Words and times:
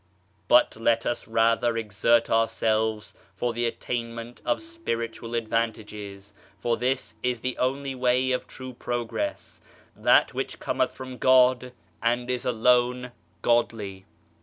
But 0.47 0.75
let 0.77 1.05
us 1.05 1.27
rather 1.27 1.77
exert 1.77 2.27
ourselves 2.27 3.13
for 3.35 3.53
the 3.53 3.67
attainment 3.67 4.41
of 4.43 4.59
Spiritual 4.59 5.35
advantages, 5.35 6.33
for 6.57 6.75
this 6.75 7.17
is 7.21 7.41
the 7.41 7.55
only 7.59 7.93
way 7.93 8.31
of 8.31 8.47
true 8.47 8.73
progress, 8.73 9.61
that 9.95 10.33
which 10.33 10.57
cometh 10.59 10.89
from 10.95 11.19
God 11.19 11.71
and 12.01 12.31
is 12.31 12.45
alone 12.45 13.11
Godly. 13.43 14.07